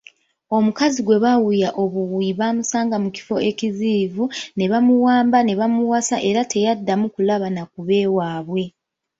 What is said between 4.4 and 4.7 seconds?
ne